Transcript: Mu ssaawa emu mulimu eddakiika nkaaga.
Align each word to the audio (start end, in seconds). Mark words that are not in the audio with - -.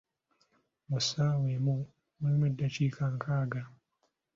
Mu 0.89 0.97
ssaawa 1.03 1.47
emu 1.55 1.75
mulimu 2.19 2.45
eddakiika 2.49 3.03
nkaaga. 3.13 3.61